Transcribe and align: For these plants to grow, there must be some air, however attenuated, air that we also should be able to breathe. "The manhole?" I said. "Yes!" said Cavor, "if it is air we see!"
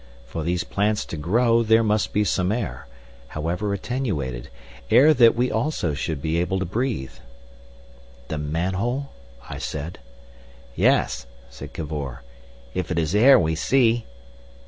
For 0.25 0.41
these 0.41 0.63
plants 0.63 1.05
to 1.05 1.15
grow, 1.15 1.61
there 1.61 1.83
must 1.83 2.11
be 2.11 2.23
some 2.23 2.51
air, 2.51 2.87
however 3.27 3.71
attenuated, 3.71 4.49
air 4.89 5.13
that 5.13 5.35
we 5.35 5.51
also 5.51 5.93
should 5.93 6.23
be 6.23 6.37
able 6.37 6.57
to 6.57 6.65
breathe. 6.65 7.11
"The 8.27 8.39
manhole?" 8.39 9.11
I 9.47 9.59
said. 9.59 9.99
"Yes!" 10.75 11.27
said 11.51 11.73
Cavor, 11.73 12.23
"if 12.73 12.89
it 12.89 12.97
is 12.97 13.13
air 13.13 13.37
we 13.37 13.53
see!" 13.53 14.07